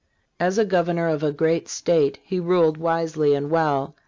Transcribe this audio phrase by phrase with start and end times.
[0.39, 3.95] As a Governor of a great State, he ruled wisely and well.